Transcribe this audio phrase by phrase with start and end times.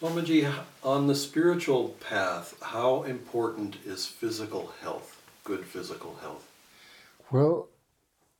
[0.00, 0.48] Swamiji,
[0.84, 6.48] on the spiritual path, how important is physical health, good physical health?
[7.32, 7.68] Well,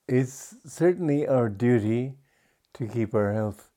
[0.07, 2.15] it's certainly our duty
[2.75, 3.73] to keep our health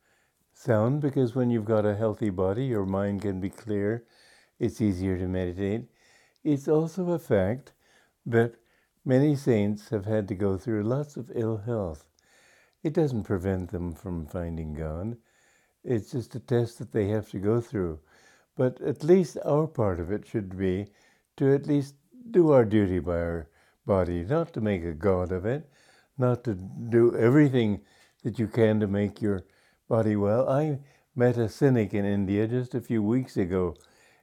[0.54, 4.04] sound because when you've got a healthy body, your mind can be clear,
[4.60, 5.86] it's easier to meditate.
[6.44, 7.72] It's also a fact
[8.24, 8.54] that
[9.04, 12.04] many saints have had to go through lots of ill health.
[12.84, 15.16] It doesn't prevent them from finding God.
[15.84, 17.98] It's just a test that they have to go through.
[18.56, 20.86] But at least our part of it should be
[21.36, 21.94] to at least
[22.30, 23.48] do our duty by our
[23.86, 25.68] body, not to make a god of it,
[26.18, 27.80] not to do everything
[28.22, 29.44] that you can to make your
[29.88, 30.48] body well.
[30.48, 30.78] I
[31.16, 33.74] met a cynic in India just a few weeks ago,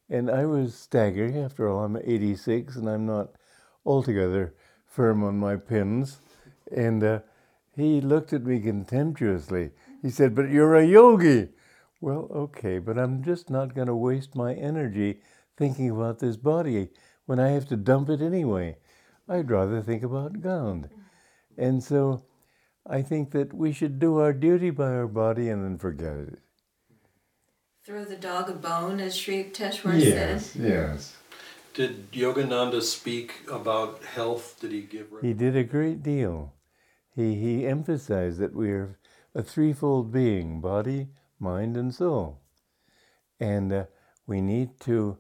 [0.10, 1.36] and I was staggered.
[1.36, 3.32] After all, I'm 86 and I'm not
[3.86, 4.54] altogether
[4.86, 6.20] firm on my pins.
[6.72, 7.20] And uh,
[7.76, 9.72] he looked at me contemptuously.
[10.02, 11.50] He said, But you're a yogi.
[12.02, 15.20] Well, okay, but I'm just not going to waste my energy
[15.58, 16.90] thinking about this body
[17.26, 18.78] when I have to dump it anyway.
[19.28, 20.90] I'd rather think about God.
[21.58, 22.24] And so
[22.88, 26.40] I think that we should do our duty by our body and then forget it.
[27.86, 30.62] Throw the dog a bone, as Sri Yukteswar yes, said.
[30.62, 31.18] Yes.
[31.74, 34.58] Did Yogananda speak about health?
[34.60, 35.08] Did he give?
[35.22, 36.54] He did a great deal.
[37.16, 38.98] He, he emphasized that we are
[39.36, 41.08] a threefold being body,
[41.40, 42.42] mind, and soul.
[43.40, 43.86] And uh,
[44.28, 45.18] we need to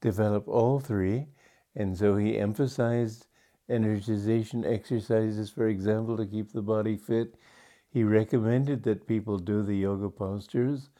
[0.00, 1.28] develop all three.
[1.76, 3.26] And so he emphasized
[3.70, 7.36] energization exercises, for example, to keep the body fit.
[7.88, 10.90] He recommended that people do the yoga postures.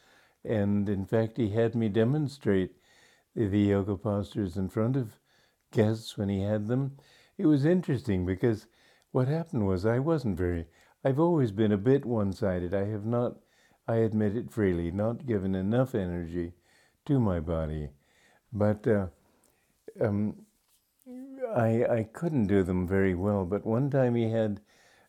[0.44, 2.72] And in fact, he had me demonstrate
[3.34, 5.18] the, the yoga postures in front of
[5.72, 6.96] guests when he had them.
[7.36, 8.66] It was interesting because
[9.12, 10.66] what happened was I wasn't very,
[11.04, 12.74] I've always been a bit one sided.
[12.74, 13.36] I have not,
[13.90, 16.52] I admit it freely, not given enough energy
[17.06, 17.88] to my body.
[18.52, 19.06] But uh,
[20.00, 20.36] um,
[21.56, 23.44] I, I couldn't do them very well.
[23.44, 24.60] But one time he had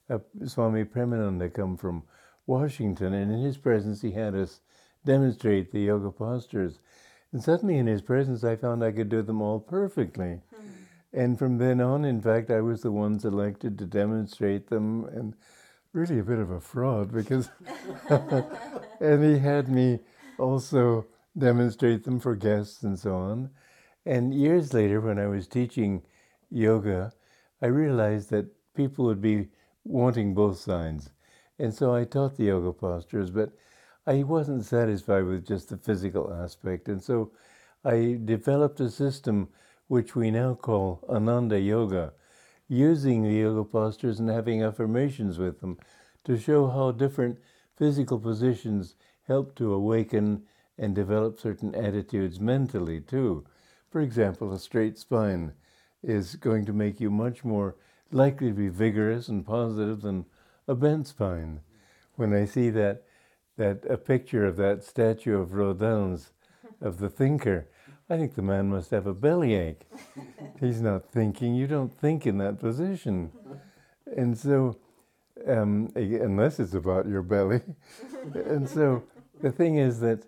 [0.10, 2.04] uh, Swami Premananda come from
[2.48, 4.62] Washington, and in his presence he had us
[5.06, 6.80] demonstrate the yoga postures.
[7.32, 10.42] And suddenly, in his presence, I found I could do them all perfectly.
[10.50, 10.68] Hmm.
[11.14, 15.36] And from then on, in fact, I was the one selected to demonstrate them, and
[15.94, 17.50] really a bit of a fraud because,
[19.00, 20.00] and he had me
[20.38, 21.06] also
[21.38, 23.50] demonstrate them for guests and so on.
[24.06, 26.02] And years later, when I was teaching
[26.50, 27.14] yoga,
[27.62, 29.50] I realized that people would be
[29.84, 31.12] wanting both sides.
[31.60, 33.52] And so I taught the yoga postures, but
[34.08, 36.88] I wasn't satisfied with just the physical aspect.
[36.88, 37.32] And so
[37.86, 39.50] I developed a system
[39.88, 42.14] which we now call Ananda Yoga,
[42.72, 45.78] using the yoga postures and having affirmations with them
[46.24, 47.38] to show how different
[47.76, 48.96] physical positions
[49.28, 50.42] help to awaken
[50.78, 53.44] and develop certain attitudes mentally too.
[53.90, 55.52] For example, a straight spine
[56.02, 57.76] is going to make you much more
[58.10, 60.26] likely to be vigorous and positive than
[60.66, 61.60] a bent spine.
[62.16, 63.04] When I see that
[63.58, 66.32] that a picture of that statue of Rodin's,
[66.80, 67.68] of the thinker,
[68.12, 69.84] I think the man must have a bellyache.
[70.60, 71.56] He's not thinking.
[71.56, 73.32] You don't think in that position.
[74.18, 74.76] And so,
[75.48, 77.62] um, unless it's about your belly.
[78.34, 79.04] and so
[79.42, 80.26] the thing is that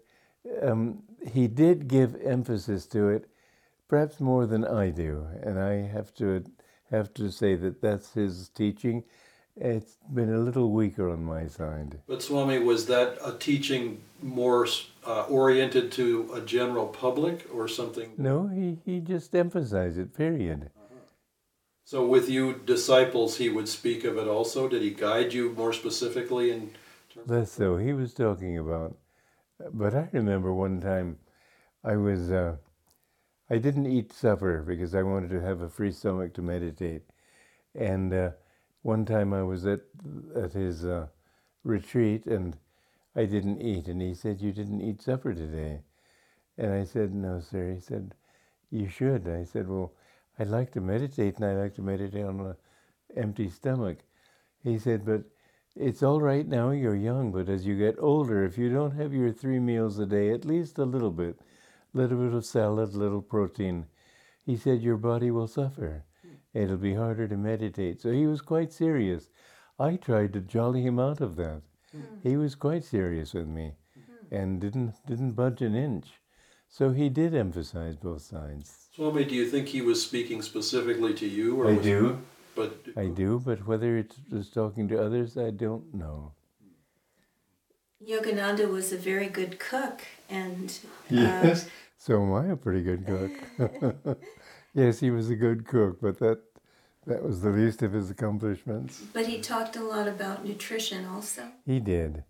[0.61, 3.29] um, he did give emphasis to it,
[3.89, 5.27] perhaps more than I do.
[5.41, 6.41] And I have to
[6.89, 9.03] have to say that that's his teaching.
[9.55, 11.99] It's been a little weaker on my side.
[12.07, 14.67] But Swami, was that a teaching more
[15.05, 18.13] uh, oriented to a general public or something?
[18.17, 20.71] No, he, he just emphasized it, period.
[20.75, 20.95] Uh-huh.
[21.85, 24.67] So with you disciples, he would speak of it also?
[24.67, 26.71] Did he guide you more specifically in
[27.13, 27.77] terms Less so.
[27.77, 28.97] He was talking about,
[29.71, 31.19] but I remember one time
[31.83, 32.55] I was, uh,
[33.51, 37.03] I didn't eat supper because I wanted to have a free stomach to meditate.
[37.75, 38.31] And uh,
[38.83, 39.81] one time I was at
[40.35, 41.07] at his uh,
[41.63, 42.57] retreat and
[43.15, 45.81] I didn't eat, and he said, "You didn't eat supper today,"
[46.57, 48.13] and I said, "No, sir." He said,
[48.69, 49.93] "You should." I said, "Well,
[50.37, 52.55] I'd like to meditate, and I like to meditate on an
[53.15, 53.99] empty stomach."
[54.63, 55.23] He said, "But."
[55.75, 59.11] It's all right now, you're young, but as you get older, if you don't have
[59.11, 61.39] your three meals a day, at least a little bit,
[61.95, 63.87] a little bit of salad, little protein,
[64.45, 66.03] he said your body will suffer
[66.53, 68.01] it'll be harder to meditate.
[68.01, 69.29] So he was quite serious.
[69.79, 71.61] I tried to jolly him out of that.
[71.95, 72.27] Mm-hmm.
[72.27, 74.35] He was quite serious with me mm-hmm.
[74.35, 76.07] and didn't didn't budge an inch.
[76.69, 78.87] So he did emphasize both sides.
[78.95, 82.09] Swami, do you think he was speaking specifically to you or I do.
[82.09, 82.15] It,
[82.55, 86.33] but I do, but whether it was talking to others, I don't know.
[88.07, 91.69] Yogananda was a very good cook, and uh, Yes.
[91.97, 94.17] So am I a pretty good cook?
[94.73, 96.39] yes, he was a good cook, but that
[97.05, 99.01] that was the least of his accomplishments.
[99.13, 101.43] but he talked a lot about nutrition also.
[101.65, 102.23] He did.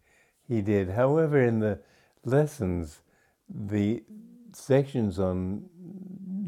[0.48, 0.90] He did.
[0.90, 1.80] However, in the
[2.26, 3.02] lessons,
[3.48, 4.04] the
[4.52, 5.70] sections on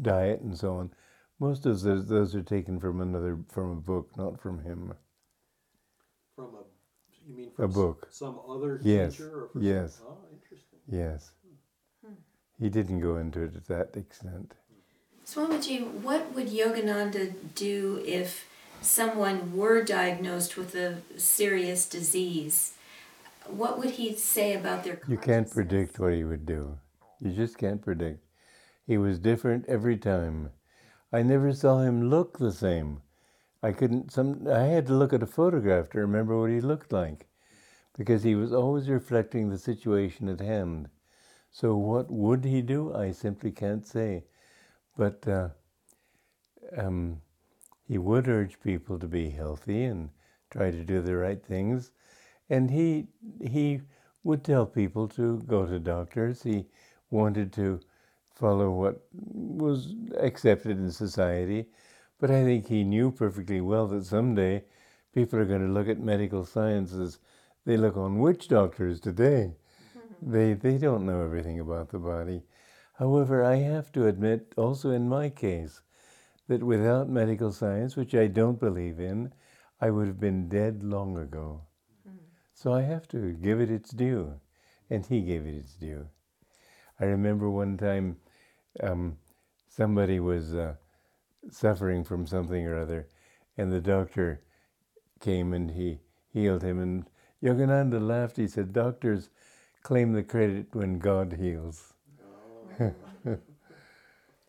[0.02, 0.90] diet and so on,
[1.38, 4.92] most of those, those are taken from another from a book, not from him.
[6.34, 6.62] From a,
[7.26, 8.08] you mean A from s- book.
[8.10, 9.44] some other Yes, teacher?
[9.44, 9.94] Or from yes.
[9.96, 10.78] Some, oh, interesting.
[10.88, 11.30] Yes.
[12.04, 12.14] Hmm.
[12.58, 14.54] He didn't go into it to that extent.
[15.26, 18.46] Swamiji, what would Yogananda do if
[18.80, 22.74] someone were diagnosed with a serious disease?
[23.48, 26.78] What would he say about their You can't predict what he would do.
[27.20, 28.24] You just can't predict.
[28.86, 30.50] He was different every time.
[31.12, 33.02] I never saw him look the same.
[33.64, 36.92] I couldn't some I had to look at a photograph to remember what he looked
[36.92, 37.26] like
[37.98, 40.88] because he was always reflecting the situation at hand.
[41.50, 42.94] So what would he do?
[42.94, 44.22] I simply can't say.
[44.96, 45.48] But uh,
[46.76, 47.20] um,
[47.86, 50.10] he would urge people to be healthy and
[50.50, 51.90] try to do the right things.
[52.48, 53.08] And he
[53.40, 53.82] he
[54.24, 56.42] would tell people to go to doctors.
[56.42, 56.66] He
[57.10, 57.80] wanted to
[58.34, 61.66] follow what was accepted in society.
[62.18, 64.64] But I think he knew perfectly well that someday
[65.14, 67.18] people are going to look at medical sciences.
[67.64, 69.52] they look on witch doctors today.
[70.22, 72.42] They, they don't know everything about the body.
[72.98, 75.82] However, I have to admit, also in my case,
[76.48, 79.32] that without medical science, which I don't believe in,
[79.80, 81.62] I would have been dead long ago.
[82.54, 84.40] So I have to give it its due.
[84.88, 86.08] And he gave it its due.
[86.98, 88.16] I remember one time
[88.80, 89.18] um,
[89.68, 90.76] somebody was uh,
[91.50, 93.08] suffering from something or other,
[93.58, 94.40] and the doctor
[95.20, 96.00] came and he
[96.32, 96.78] healed him.
[96.78, 97.04] And
[97.42, 98.38] Yogananda laughed.
[98.38, 99.28] He said, Doctors
[99.82, 101.92] claim the credit when God heals.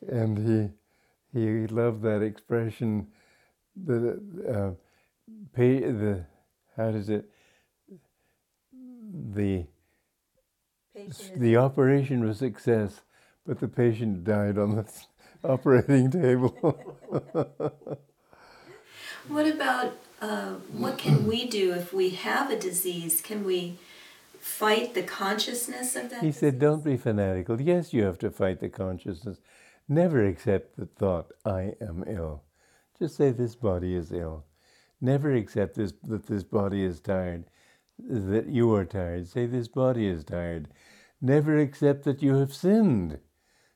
[0.08, 3.08] and he he loved that expression.
[3.76, 4.72] The uh,
[5.54, 6.26] pay the
[6.76, 7.30] how does it
[9.36, 9.66] the
[11.36, 13.02] the operation was success,
[13.46, 14.92] but the patient died on the
[15.44, 16.78] operating table.
[19.28, 23.20] What about uh, what can we do if we have a disease?
[23.20, 23.78] Can we
[24.40, 26.24] fight the consciousness of that?
[26.24, 27.60] he said, "Don't be fanatical.
[27.62, 29.40] Yes, you have to fight the consciousness.
[29.88, 32.44] Never accept the thought I am ill.
[33.00, 34.46] Just say this body is ill.
[35.00, 37.46] Never accept this that this body is tired,
[38.00, 39.28] that you are tired.
[39.28, 40.70] Say this body is tired.
[41.22, 43.20] Never accept that you have sinned.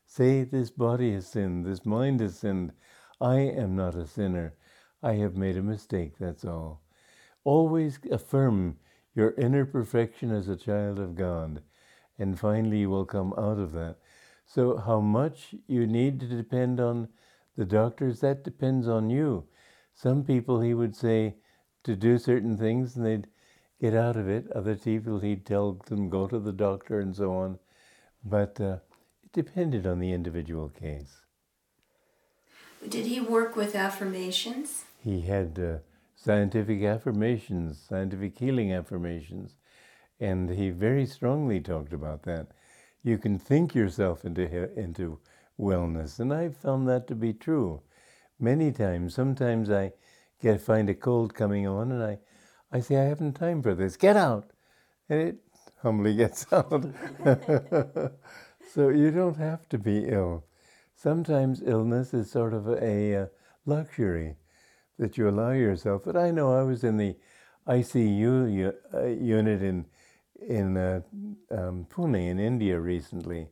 [0.06, 2.72] Say this body has sinned, this mind has sinned.
[3.20, 4.54] I am not a sinner.
[5.02, 6.82] I have made a mistake, that's all.
[7.44, 8.76] Always affirm
[9.14, 11.62] your inner perfection as a child of God,
[12.18, 13.96] and finally you will come out of that.
[14.46, 17.08] So, how much you need to depend on
[17.56, 19.44] the doctors, that depends on you.
[19.94, 21.36] Some people, he would say
[21.84, 23.26] to do certain things and they'd
[23.80, 24.50] get out of it.
[24.52, 27.58] Other people, he'd tell them go to the doctor and so on.
[28.24, 28.78] But uh,
[29.22, 31.20] it depended on the individual case.
[32.88, 34.84] Did he work with affirmations?
[34.98, 35.78] He had uh,
[36.22, 39.56] scientific affirmations, scientific healing affirmations,
[40.20, 42.46] and he very strongly talked about that.
[43.02, 44.42] You can think yourself into
[44.78, 45.18] into
[45.58, 47.82] wellness, and I've found that to be true.
[48.38, 49.92] Many times, sometimes I
[50.40, 52.18] get find a cold coming on, and I,
[52.70, 53.96] I say I haven't time for this.
[53.96, 54.52] Get out,
[55.08, 55.36] and it
[55.82, 56.84] humbly gets out.
[58.72, 60.44] so you don't have to be ill.
[60.94, 63.26] Sometimes illness is sort of a, uh
[63.64, 64.36] luxury
[64.98, 66.02] that you allow yourself.
[66.04, 67.16] But I know I was in the
[67.66, 69.86] ICU uh, unit in
[70.48, 71.00] in uh,
[71.50, 73.48] um, Pune in India recently,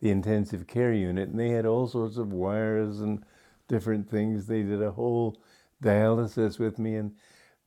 [0.00, 3.24] the intensive care unit, and they had all sorts of wires and
[3.68, 4.46] different things.
[4.46, 5.38] They did a whole
[5.82, 7.12] dialysis with me, and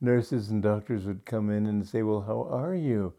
[0.00, 3.14] nurses and doctors would come in and say, "Well, how are you?"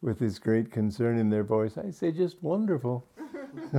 [0.00, 1.76] with this great concern in their voice.
[1.76, 3.06] I say, "Just wonderful."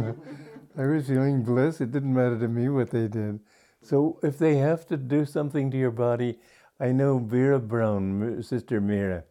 [0.77, 1.81] I was feeling bliss.
[1.81, 3.39] It didn't matter to me what they did.
[3.81, 6.39] So if they have to do something to your body,
[6.79, 9.23] I know Vera Brown, Sister Mira,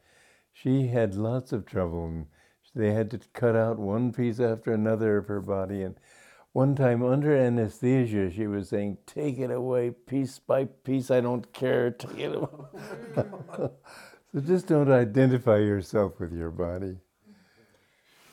[0.52, 2.06] she had lots of trouble.
[2.06, 2.26] And
[2.74, 5.82] they had to cut out one piece after another of her body.
[5.82, 5.96] And
[6.52, 11.10] one time under anesthesia, she was saying, Take it away, piece by piece.
[11.10, 11.90] I don't care.
[11.90, 12.48] Take it away.
[14.32, 16.96] so just don't identify yourself with your body.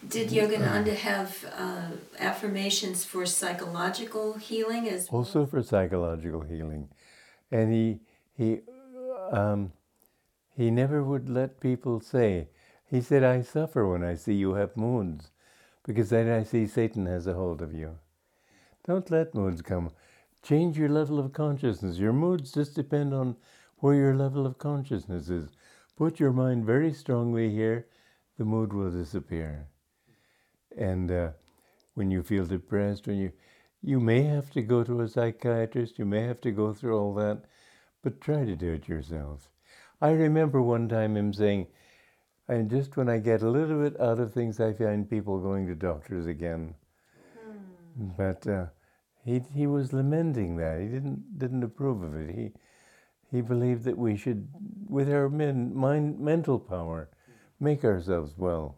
[0.10, 1.88] Did Yogananda have uh,
[2.20, 5.20] affirmations for psychological healing as well?
[5.20, 6.90] also for psychological healing,
[7.52, 8.00] and he
[8.38, 8.62] he
[9.32, 9.72] um,
[10.56, 12.48] he never would let people say,
[12.86, 15.32] He said, I suffer when I see you have moods,
[15.84, 17.98] because then I see Satan has a hold of you.
[18.88, 19.92] Don't let moods come.
[20.44, 21.98] Change your level of consciousness.
[21.98, 23.36] Your moods just depend on
[23.80, 25.50] where your level of consciousness is.
[25.98, 27.88] Put your mind very strongly here,
[28.38, 29.68] the mood will disappear.
[30.78, 31.30] And uh,
[31.94, 33.32] when you feel depressed, when you
[33.82, 37.14] you may have to go to a psychiatrist, you may have to go through all
[37.16, 37.44] that,
[38.02, 39.48] but try to do it yourself.
[40.02, 41.68] I remember one time him saying,
[42.48, 45.68] and just when I get a little bit out of things, I find people going
[45.68, 46.74] to doctors again.
[47.40, 48.10] Hmm.
[48.18, 48.66] But uh,
[49.24, 52.36] he he was lamenting that he didn't didn't approve of it.
[52.36, 52.52] He
[53.32, 54.48] he believed that we should,
[54.88, 57.10] with our men, mind, mental power,
[57.60, 58.78] make ourselves well.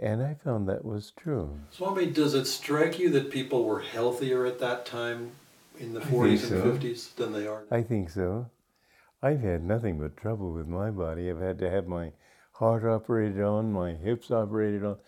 [0.00, 1.58] And I found that was true.
[1.70, 5.32] Swami, does it strike you that people were healthier at that time
[5.80, 7.64] in the 40s and 50s than they are?
[7.70, 8.48] I think so.
[9.20, 11.28] I've had nothing but trouble with my body.
[11.28, 12.12] I've had to have my
[12.52, 14.98] heart operated on, my hips operated on.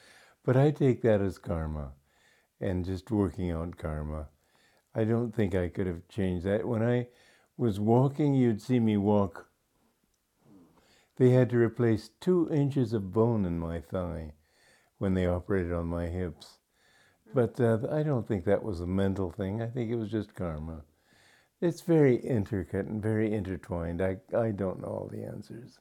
[0.45, 1.93] But I take that as karma
[2.61, 4.27] and just working out karma.
[4.93, 6.67] I don't think I could have changed that.
[6.67, 7.07] When I
[7.57, 9.47] was walking, you'd see me walk.
[11.17, 14.33] They had to replace two inches of bone in my thigh
[15.01, 16.59] when they operated on my hips.
[17.35, 19.63] But uh, I don't think that was a mental thing.
[19.63, 20.83] I think it was just karma.
[21.61, 24.03] It's very intricate and very intertwined.
[24.03, 25.79] I, I don't know all the answers.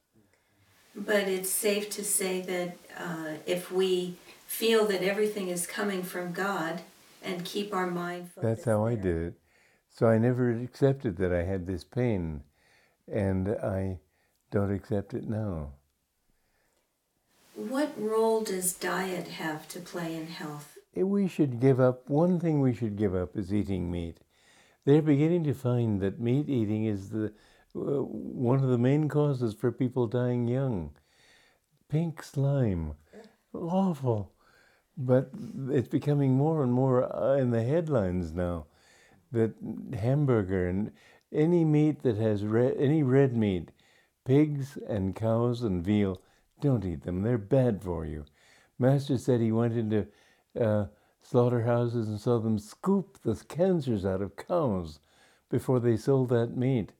[0.96, 6.32] But it's safe to say that uh, if we feel that everything is coming from
[6.32, 6.80] God
[7.22, 8.42] and keep our mind focused.
[8.42, 8.92] That's how there.
[8.92, 9.34] I did it.
[9.90, 12.42] So I never accepted that I had this pain,
[13.06, 13.98] and I
[14.50, 15.72] don't accept it now.
[17.68, 20.78] What role does diet have to play in health?
[20.96, 24.16] We should give up, one thing we should give up is eating meat.
[24.86, 27.34] They're beginning to find that meat eating is the,
[27.76, 30.92] uh, one of the main causes for people dying young.
[31.90, 32.94] Pink slime,
[33.52, 34.32] awful.
[34.96, 35.30] But
[35.68, 38.68] it's becoming more and more uh, in the headlines now
[39.32, 39.52] that
[39.92, 40.92] hamburger and
[41.30, 43.70] any meat that has red, any red meat,
[44.24, 46.22] pigs and cows and veal,
[46.60, 47.22] don't eat them.
[47.22, 48.24] They're bad for you.
[48.78, 50.06] Master said he went into
[50.58, 50.86] uh,
[51.22, 55.00] slaughterhouses and saw them scoop the cancers out of cows
[55.50, 56.92] before they sold that meat.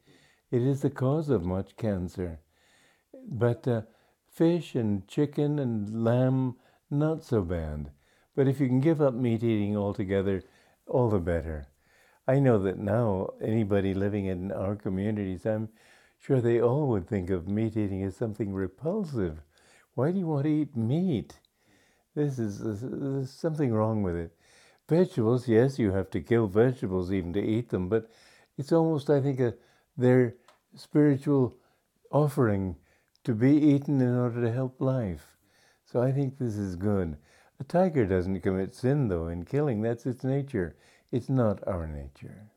[0.50, 2.40] It is the cause of much cancer.
[3.26, 3.83] But uh,
[4.29, 6.57] fish and chicken and lamb,
[6.90, 7.90] not so bad.
[8.35, 10.43] But if you can give up meat eating altogether,
[10.87, 11.69] all the better.
[12.26, 15.69] I know that now anybody living in our communities, I'm
[16.19, 19.43] sure they all would think of meat eating as something repulsive.
[20.00, 21.38] Why do you want to eat meat?
[22.14, 24.35] This is there's something wrong with it.
[24.88, 28.11] Vegetables, yes, you have to kill vegetables even to eat them, but
[28.57, 29.52] it's almost, I think, a,
[29.99, 30.37] their
[30.75, 31.54] spiritual
[32.11, 32.76] offering
[33.25, 35.37] to be eaten in order to help life.
[35.85, 37.19] So I think this is good.
[37.61, 39.83] A tiger doesn't commit sin, though, in killing.
[39.83, 40.76] That's its nature.
[41.12, 42.49] It's not our nature.